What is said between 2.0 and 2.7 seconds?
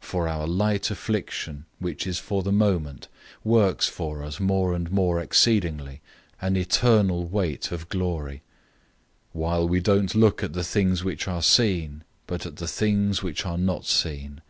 is for the